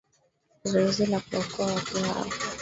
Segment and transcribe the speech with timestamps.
[0.63, 2.25] zoezi la kuwaokoa watu hao